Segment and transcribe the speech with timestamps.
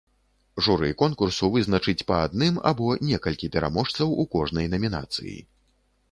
[0.67, 5.35] Журы конкурсу вызначыць па адным або некалькі пераможцаў у кожнай намінацыі.